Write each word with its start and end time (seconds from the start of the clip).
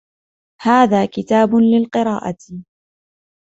هذا 0.61 1.05
كتاب 1.05 1.55
للقراءة. 1.55 2.63